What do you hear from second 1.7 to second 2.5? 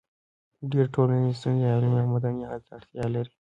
علمي او مدني